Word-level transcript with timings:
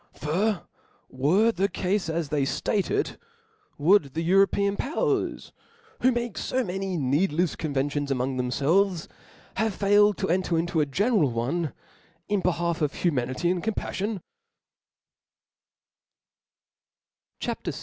For 0.15 0.63
were 1.09 1.51
the 1.51 1.69
cafe 1.69 2.11
as 2.11 2.29
they 2.29 2.41
ch^T 2.41 2.47
6, 2.47 2.61
ftate 2.61 2.89
it, 2.89 3.17
would 3.77 4.15
the 4.15 4.23
European 4.23 4.75
powers, 4.75 5.53
who 5.99 6.11
make 6.11 6.39
fo 6.39 6.63
many 6.63 6.97
needlefs 6.97 7.55
conventions 7.55 8.09
among 8.09 8.35
themfelves, 8.35 9.07
have 9.57 9.75
failed 9.75 10.17
to 10.17 10.29
enter 10.29 10.57
into 10.57 10.81
a 10.81 10.87
general 10.87 11.29
one, 11.29 11.73
in 12.27 12.39
behalf 12.39 12.79
bf 12.79 12.95
humanity 12.95 13.51
and 13.51 13.61
coitipaftion 13.63 14.21
P 14.21 14.21
C 17.45 17.51
H 17.51 17.55
A 17.55 17.55
P. 17.57 17.71